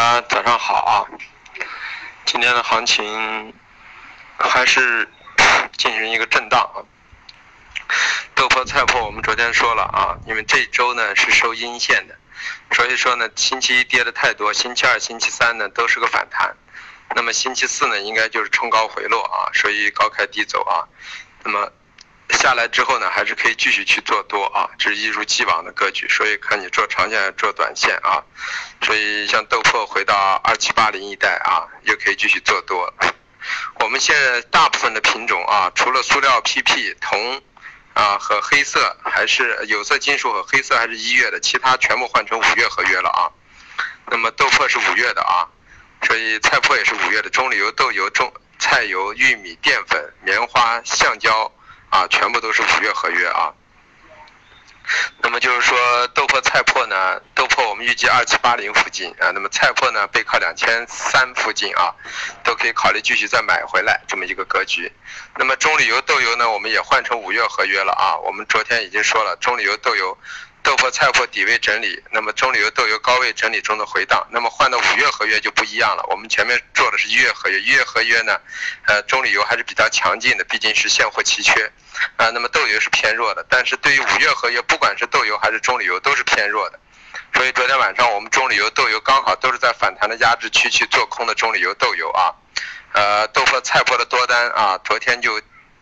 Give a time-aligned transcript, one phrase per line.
[0.00, 1.04] 大家早上好啊！
[2.24, 3.52] 今天的行情
[4.38, 5.06] 还是
[5.76, 6.80] 进行一个震荡啊。
[8.34, 12.16] 豆粕、菜粕我们昨天说了啊，因为这周呢是收阴线的，
[12.72, 16.56] 所以说呢星期一跌的太多，星期二、星期三呢都是个反弹，
[17.14, 20.88] 那么星期四呢应该就是冲高回落啊，所以高开低走啊，
[21.44, 21.70] 那么。
[22.32, 26.08] 下来之后呢，还是可以继续去做多啊，这是一如既往的格局。
[26.08, 28.22] 所以看你做长线做短线啊，
[28.82, 32.92] 所以像豆粕回到二七八零一带啊，又可以继续做多。
[33.80, 37.40] 我们现在大部分的品种啊，除了塑料 PP 铜
[37.94, 43.30] 啊和黑色，还是有色金属和黑色还是一月的，其他全部换成五月合约了啊。
[44.06, 45.48] 那么豆粕是五月的啊，
[46.06, 51.50] 所以菜粕也是五月的，棕榈油、豆油、中菜油、玉米淀粉、棉花、橡胶。
[51.90, 53.52] 啊，全部都是五月合约啊。
[55.22, 61.94] 那么就是说，豆粕、菜粕呢，豆粕我们预计二七八零附近啊，那么菜粕呢背靠两千三附近啊，
[62.42, 64.90] 都可以考虑继续再买回来这么一个格局。
[65.36, 68.16] 那么中榈油、豆油呢，我们也换成五月合约了啊。
[68.16, 70.16] 我们昨天已经说了，中榈油、豆油。
[70.62, 76.04] 豆粕、菜粕底位整理，那么中油、豆油高位整理中的回档，那么换到五月合约就不一样了。
[76.10, 78.38] 我们前面做的是一月合约，一月合约呢，
[78.86, 81.70] 呃，中铝油还是比较强劲的，毕竟是现货奇缺，
[82.16, 83.44] 啊，那么豆油是偏弱的。
[83.48, 86.78] 但是对于五月合约，不管是豆油还是中铝油，都是偏弱的。
[87.34, 92.34] 所以昨天晚上我们中铝油、豆油刚好都是在反弹的压制区去做空的中铝油、豆油啊，
[92.92, 95.40] 呃，豆粕、菜粕的多单啊，昨天就。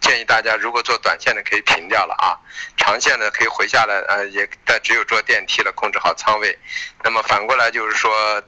[0.09, 2.33] 建议大家，如果做短线的可以平掉了啊，
[2.79, 6.59] 长线的可以回下来，呃，也但只有坐电梯了，控制好仓位。
[7.05, 8.43] 那么反过来就是说，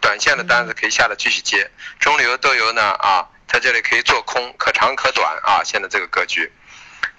[0.00, 1.70] 短线的单子可以下来继续接。
[2.00, 6.50] 中流豆油呢啊，在这里可以做空，可长可短啊，现在这个格局。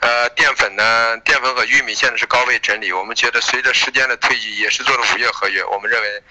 [0.02, 6.24] 呃，淀粉呢，淀粉和玉米现在是高位整理，我们觉得随着时间的推移，也是做了五月合约，我们认为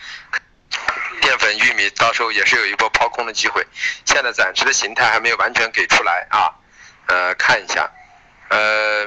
[1.22, 3.66] 淀粉、玉米到时候也是有一波抛空的机会。
[4.04, 6.52] 现在暂时的形态还没有完全给出来啊。
[7.06, 7.90] 呃，看一下，
[8.48, 9.04] 呃，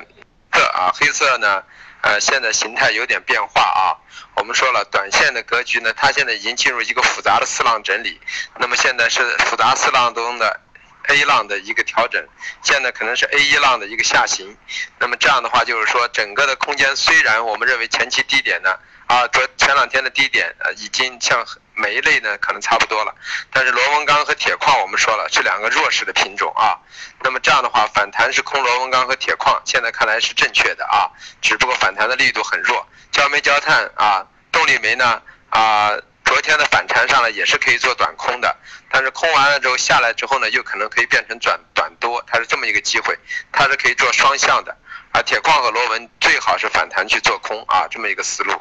[0.53, 1.63] 色啊，黑色呢，
[2.01, 3.97] 呃，现在形态有点变化啊。
[4.35, 8.19] 我们说了，短线的格局呢，它现在已经进入一个复杂的四浪整理。
[8.57, 10.59] 那么现在是复杂四浪中的
[11.07, 12.23] A 浪的一个调整，
[12.61, 14.57] 现在可能是 A 一浪的一个下行。
[14.99, 21.45] 那么这样的话，就是说整个的空间虽然我们认为前期低点呢，啊，昨前两天的低点呃，已经向。
[21.75, 23.13] 每一类呢可能差不多了，
[23.51, 26.79] 但是螺纹钢和铁矿我们说了是两个弱势的品种啊。
[27.21, 31.09] 那么这样的话反弹是空螺纹钢和铁矿，现在看来是正确的啊，
[31.41, 32.87] 只不过反弹的力度很弱。
[33.11, 35.91] 焦煤焦炭啊，动力煤呢啊，
[36.23, 38.55] 昨天的反弹上来也是可以做短空的，
[38.89, 43.17] 但是空完了之后下来之后呢，又可能可以变成转短多，它是这么一个机会，
[43.51, 44.75] 它是可以做双向的。
[45.11, 48.53] 啊，铁矿和螺纹最好是反弹去做空啊，这么一个思路。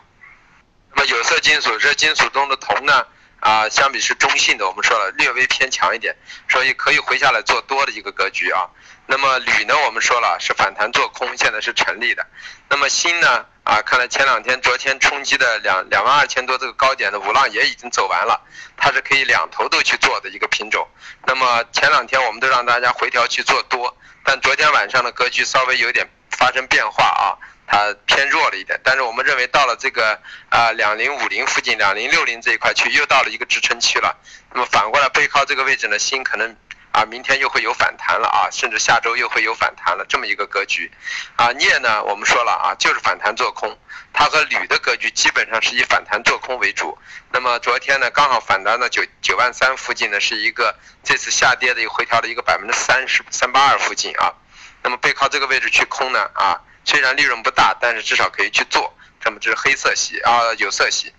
[0.94, 3.04] 那么有色金属，这金属中的铜呢，
[3.40, 6.14] 啊，相比是中性的，我们说了略微偏强一点，
[6.48, 8.62] 所以可以回下来做多的一个格局啊。
[9.06, 12.24] 那么铝呢，我们说了是反弹做空，现在是成立的。
[12.68, 18.40] 那么锌呢，啊，看来前两天、昨天冲击的两两万二千多这个高点的五浪也已经走完了，
[18.76, 20.88] 它是可以两头都去做的一个品种。
[21.26, 23.94] 那么前两天我们都让大家回调去做多，
[24.24, 27.36] 但昨天晚上的格局稍微有点发生变化啊。
[27.66, 30.20] 它偏弱了一点，但是我们认为到了这个
[30.50, 34.16] 啊两零五零附近，两零六零这一块区又到了一个支撑区了。
[34.52, 36.54] 那么反过来背靠这个位置呢，锌可能
[36.92, 40.92] 啊明天又会有反弹了啊，甚至下周又会有反弹了这么一个格局。
[41.36, 43.76] 啊镍呢，我们说了啊，就是反弹做空，
[44.12, 46.96] 它和铝的格局基本上是以反弹做空为主。
[47.32, 54.34] 那么昨天呢，刚好反弹到九九万三附近呢，是一个这次下跌的一个回调的一个百分之三十三八二附近啊。
[54.82, 56.60] 那么背靠这个位置去空呢啊。
[56.84, 58.96] 虽然利润不大，但是至少可以去做。
[59.24, 61.12] 那么这是黑色系啊，有色系。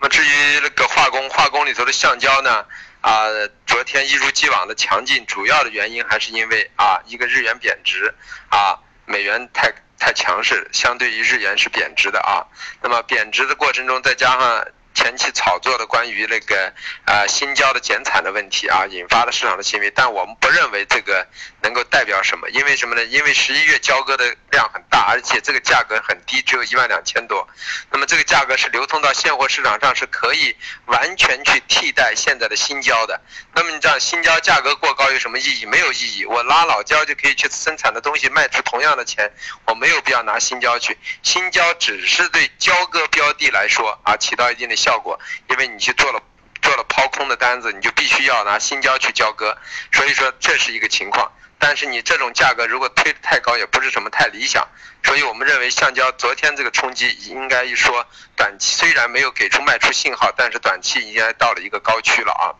[0.00, 2.64] 那么至于那个化工，化工里头的橡胶呢？
[3.00, 3.26] 啊，
[3.66, 8.12] 昨天一如既往的强劲，主要的原因还是因为啊，一个日元贬值，
[8.48, 12.46] 啊，美元太太强势，相对于日元是贬值的啊。
[12.82, 14.66] 那么贬值的过程中，再加上。
[14.94, 16.72] 前期炒作的关于那个
[17.04, 21.24] 呃新交的减产的问题啊，引发了市场的行为，但我们不认为这个
[21.62, 23.04] 能够代表什么，因为什么呢？
[23.06, 27.44] 因为十一月交割的量很大，而且这个价格很低，只有一万两千多，
[27.90, 30.54] 那么这个价格是流通到现货市场上是可以
[30.86, 33.20] 完全去替代现在的新交的。
[33.52, 35.66] 那么你这样新交价格过高有什么意义？
[35.66, 36.24] 没有意义。
[36.24, 39.28] 我拉老交就可以去生产的东西卖出同样的钱，
[39.64, 40.96] 我没有必要拿新交去。
[41.24, 45.00] 新交只是对交割标的来说啊起到一定的效。
[45.00, 45.18] 果，
[45.50, 46.22] 因为你去做了
[46.62, 49.58] 做了抛空的单子，你就必须要拿新胶去交割，
[49.90, 51.32] 所以说这是一个情况。
[51.58, 54.66] 但是你这种价格如果推得太高，也不是什么太理想。
[55.04, 58.06] 所以我们认为橡胶昨天这个冲击应该一说
[58.36, 62.54] 短期虽然没有给出卖出信号，但是短期应该到了一个高区了啊。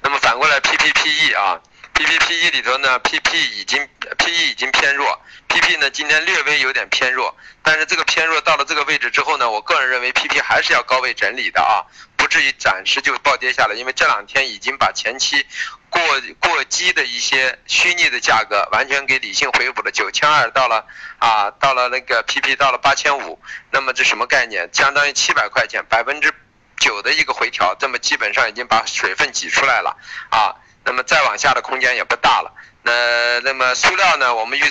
[0.00, 1.60] 那么反过来 PPPE 啊
[1.94, 11.84] ，PPPE 里头呢，PP 已经 PE 已经偏弱，PP 呢今天略微有点偏弱，但是这个偏弱到了这个位置之后呢，我个人认为 PP 还是要高位整理的啊，
[12.26, 15.46] 不至于暂时就暴跌下来，因为这两天已经把前期
[15.88, 16.02] 过
[16.40, 20.84] 过激的一些虚拟的价格完全给理性回补了，九千二到了
[21.20, 23.38] 啊，到了那个 PP 到了八千五，
[23.70, 24.68] 那么这什么概念？
[24.72, 26.34] 相当于七百块钱，百分之。
[26.78, 29.96] 九的一个回调，这么基本上已经把水分挤出来了
[30.30, 30.52] 啊，
[30.84, 32.52] 那么再往下的空间也不大了。
[32.82, 34.64] 那那么塑料呢，我们预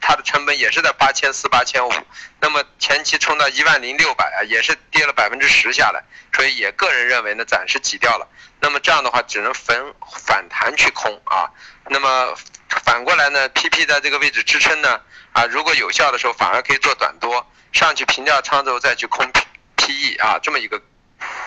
[0.00, 1.92] 它的成本也是在八千四、八千五，
[2.40, 6.02] 那么前期冲到一万零六百啊，也是跌了百分之十下来，
[6.34, 8.28] 所以也个人认为呢，暂时挤掉了。
[8.60, 9.76] 那么这样的话，只能反
[10.24, 11.50] 反弹去空啊。
[11.88, 12.34] 那么
[12.68, 15.00] 反过来呢，PP 在这个位置支撑呢
[15.32, 19.30] 啊，如果有效的时候，反而可以做短多，上去平掉仓之后再去空
[19.76, 20.80] PE 啊，这么一个。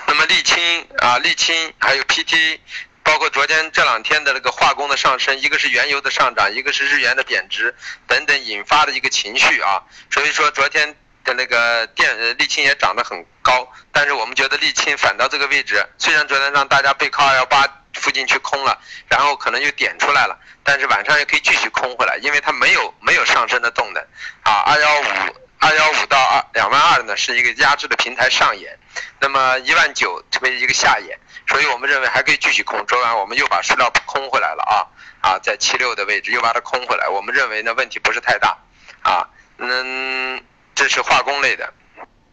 [0.07, 2.59] 那么沥青啊，沥青还有 PT，
[3.09, 7.73] 包括昨天这两天的那个化工的上升，一个是原油的上涨，一个是日元的贬值
[8.05, 9.81] 等等引发的一个情绪啊。
[10.11, 17.65] 所以说昨天的那个电沥青也涨得很高，但是我们觉得沥青反到这个位置，虽然昨天让大家背靠二幺八
[17.95, 24.03] 附近去空了，然后可能又点出来了，但是晚上又可以继续空回来，因为它没有没有上升的动能
[24.43, 24.61] 啊。
[24.67, 28.77] 二幺五二幺五到二两万二呢是一个压制的平台上沿。
[29.19, 32.85] 那么一万九成为一个下沿，所以我们认为还可以继续空。
[32.85, 34.87] 昨晚我们又把塑料空回来了啊
[35.21, 38.57] 啊，在七六的位置又把它空回来，我们认为呢问题不是太大
[39.01, 39.27] 啊。
[39.57, 40.41] 嗯，
[40.73, 41.73] 这是化工类的。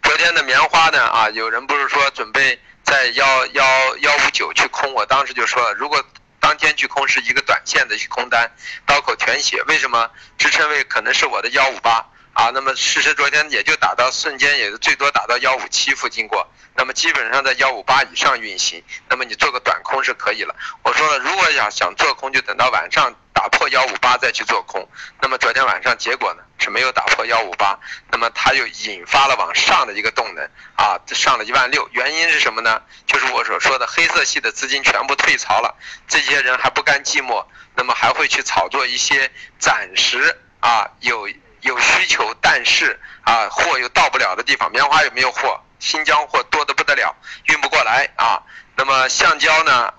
[0.03, 6.03] 昨天的棉花呢啊，有人不是说准备在幺幺幺五九去空，我当时就说了，如果
[6.39, 8.49] 当天去空是一个短线的去空单，
[8.87, 9.61] 刀口全血。
[9.67, 10.09] 为什么
[10.39, 12.07] 支撑位可能是我的幺五八？
[12.37, 20.55] 啊，那么事实昨天也就打到瞬间，也是最多打到幺五七附近过，那么基本上在幺五八以上运行，那么你做个短空是可以了。
[20.83, 24.87] 我说了，如果想想做空，就等到晚上打破幺五八再去做空。
[25.23, 27.79] 那么昨天晚上结果呢是没有打破幺五八，
[28.11, 30.45] 那么它又引发了往上的一个动能
[30.77, 31.89] 啊，上了一万六。
[31.93, 32.83] 原因是什么呢？
[33.07, 35.75] 就是我所说的黑色系的资金全部退潮了，
[36.07, 41.27] 这些人还不甘寂寞，那么还会去炒作一些暂时啊有。
[41.67, 45.61] 有需求，但是啊，货又到不了的地方，棉花有没有货？
[45.79, 47.15] 新疆货多的不得了，
[47.45, 48.41] 运不过来啊。
[48.77, 49.93] 那么橡胶呢？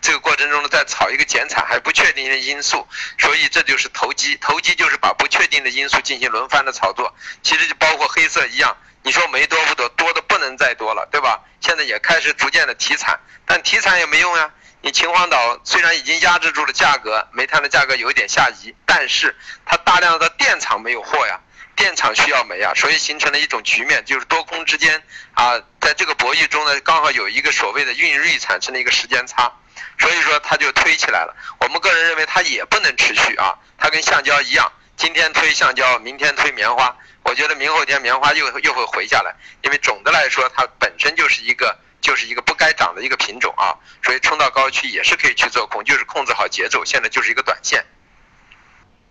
[0.00, 2.86] 这个过程中呢，在炒一个减产还不确定的因素，
[3.18, 4.36] 所以这就是投机。
[4.36, 7.12] 投机就是把不确定的因素进行轮番的炒作。
[7.42, 11.40] 其实就包括黑色一样，你说没多不多，多的不能再多了，对吧？
[11.60, 14.48] 现在也开始逐渐的提产，但提产也没用呀。
[14.86, 19.34] 你秦皇岛虽然已经压制住了价格，煤炭的价格有一点下移，但是
[19.64, 21.40] 它大量的电厂没有货呀，
[21.74, 25.02] 电厂需要煤啊，所以形成了一种局面，就是多空之间
[25.34, 29.52] 啊，在这个博弈中呢，刚好有一个所谓的运锐产生了一个时间差，
[29.98, 31.34] 所以说它就推起来了。
[31.58, 41.76] 我们个人认为它也不能持续啊，它跟橡胶一样，今天推橡胶，明天推棉花，我觉得明后天棉花又又会回下来，因为总的来说它本身就是一个。
[42.00, 46.84] 就是一个不该涨的一个品种啊，所以冲到高区也是可以去做空，就是控制好节奏。
[46.84, 47.84] 现在就是一个短线。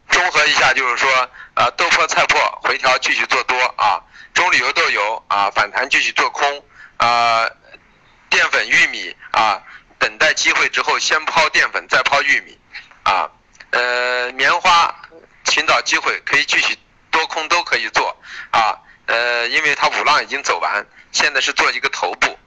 [0.09, 3.99] 综合一下就是说，呃，豆粕、菜粕回调继续做多啊，
[4.33, 6.63] 中铝油豆油啊反弹继续做空
[6.97, 7.49] 啊，
[8.29, 9.61] 淀粉、玉米啊
[9.97, 12.57] 等待机会之后先抛淀粉再抛玉米
[13.03, 13.29] 啊，
[13.71, 14.95] 呃，棉花
[15.45, 16.77] 寻找机会可以继续
[17.09, 18.15] 多空都可以做
[18.51, 18.77] 啊，
[19.07, 22.37] 呃，因为它五浪已经走完，现在是做一个头部。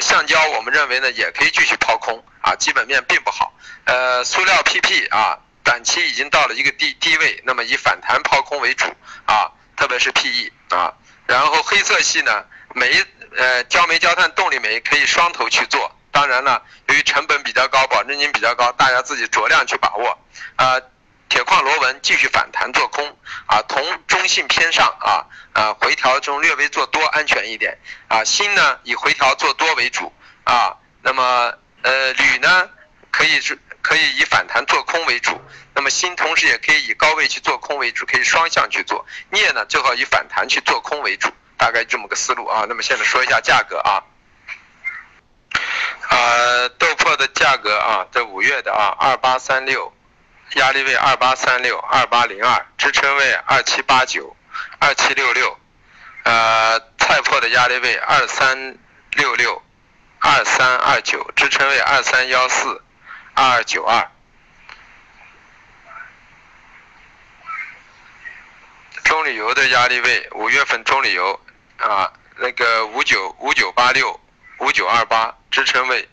[0.00, 3.52] 橡胶，我们认为呢，也可以继续抛空啊，基本面并不好。
[3.84, 8.86] 呃，塑料 PP 啊，短期已经到了一个低低位，那么以反弹抛空为主
[9.26, 10.92] 啊，特别是 PE 啊。
[11.26, 13.04] 然后黑色系呢，煤
[13.36, 20.18] 呃焦煤焦炭动力煤可以双头去做，当然了，由于成本比较高，保证金比较高，大家自己酌量去把握
[20.56, 20.80] 啊。
[21.28, 23.04] 铁矿螺纹继续反弹做空
[23.46, 23.84] 啊，铜
[24.16, 27.76] 中性偏上啊啊，回调中略微做多安全一点
[28.08, 28.24] 啊。
[28.24, 30.10] 锌呢以回调做多为主
[30.44, 32.70] 啊，那么呃铝呢
[33.10, 35.38] 可以是可以以反弹做空为主，
[35.74, 39.04] 那么锌同时也可以以高位去做空为主，可以双向去做。
[39.30, 42.64] 镍呢最好以反弹去做空为主，大概这么个思路啊。
[42.66, 44.02] 那么现在说一下价格啊，
[46.08, 49.92] 啊豆粕的价格啊，这五月的啊二八三六。
[50.54, 54.34] 压力位二八三六、二八零二，支撑位二七八九、
[54.78, 55.58] 二七六六。
[56.24, 58.78] 呃，菜粕的压力位二三
[59.12, 59.62] 六六、
[60.18, 62.82] 二三二九，支撑位二三幺四、
[63.34, 64.10] 二二九二。
[69.04, 71.40] 中石油的压力位五月份中石油
[71.78, 74.18] 啊，那个五九五九八六、
[74.58, 76.08] 五九二八，支撑位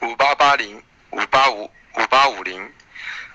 [0.00, 0.80] 五八八零、
[1.10, 2.72] 五八五五八五零。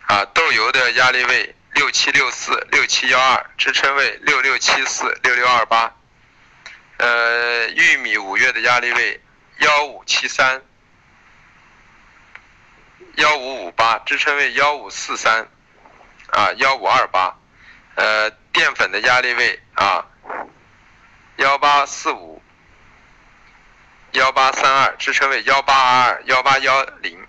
[0.09, 5.95] 啊，豆油的压力位六七六四六七幺二支撑位六六七四六六二八，
[6.97, 9.21] 呃，玉米五月的压力位
[9.59, 10.61] 幺五七三
[13.17, 15.47] 幺五五八支撑位幺五四三
[16.31, 17.37] 啊幺五二八，
[17.95, 18.31] 呃。
[18.51, 20.03] 淀粉的压力位啊，
[21.37, 22.41] 幺八四五，
[24.13, 27.28] 幺八三二，支撑位幺八二二，幺八幺零。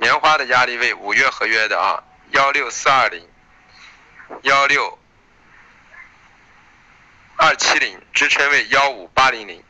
[0.00, 3.28] 棉花的压力位五月合约的啊，幺六四二零，
[4.42, 4.98] 幺六
[7.36, 9.62] 二七零，支撑位幺五八零零。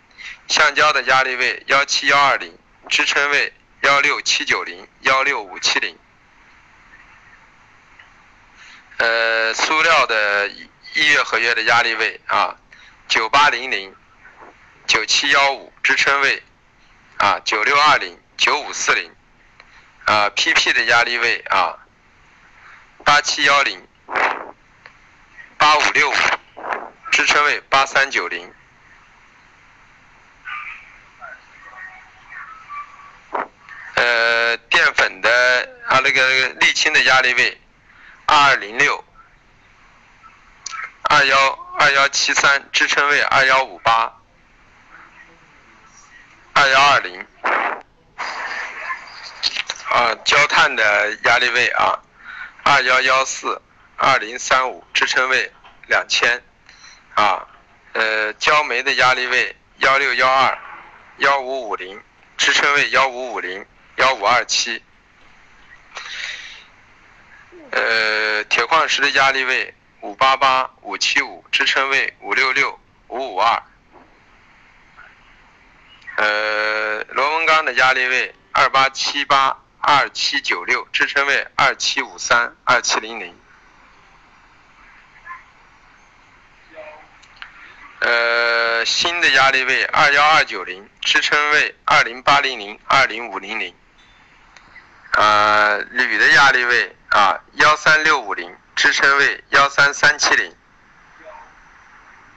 [0.48, 2.56] 橡胶的压力位幺七幺二零，
[2.88, 3.52] 支撑位
[3.82, 5.98] 幺六七九零，幺六五七零。
[8.98, 10.50] 呃，塑料的。
[10.96, 12.56] 一月合约的压力位啊，
[13.08, 13.92] 九八零零，
[14.86, 16.40] 九七幺五支撑位
[17.16, 19.12] 啊，九六二零，九五四零
[20.04, 21.78] 啊，PP 的压力位啊，
[23.04, 23.86] 八七幺零，
[25.56, 26.14] 八五六五
[27.10, 28.52] 支撑位八三九零，
[33.94, 35.30] 呃，淀粉的
[35.86, 37.60] 啊那个沥青的压力位
[38.26, 39.04] 二二零六。
[41.06, 44.12] 二幺二幺七三支撑位二幺五八，
[46.54, 47.26] 二幺二零，
[49.94, 52.02] 啊，焦炭的压力位啊，
[52.64, 53.62] 二幺幺四
[53.96, 55.52] 二零三五支撑位
[55.86, 56.42] 两千，
[57.14, 57.46] 啊，
[57.92, 60.58] 呃，焦煤的压力位幺六幺二
[61.18, 62.02] 幺五五零
[62.36, 64.82] 支撑位幺五五零幺五二七，
[67.70, 69.74] 呃，铁矿石的压力位。
[70.00, 73.62] 五八八五七五支撑位五六六五五二，
[76.16, 83.38] 呃，螺纹钢的压力位二八七八二七九六支撑位二七五三二七零零，
[88.00, 93.74] 呃，锌的压力位二幺二九零支撑位二零八零零二零五零零，
[95.12, 98.56] 啊，铝的压力位啊幺三六五零。
[98.76, 100.52] 支撑位幺三三七零，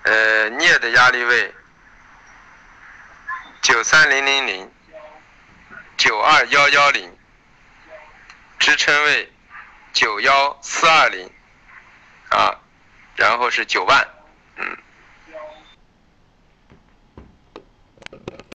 [0.04, 1.52] 呃，镍的压力位
[3.64, 4.72] 九三零零零，
[5.98, 7.17] 九二幺幺零，
[8.60, 9.32] 支撑位
[9.94, 11.30] 九幺四二零，
[12.30, 12.60] 啊，
[13.16, 14.08] 然后是九万，
[14.58, 14.78] 嗯。